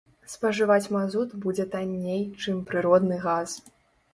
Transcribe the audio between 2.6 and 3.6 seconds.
прыродны газ.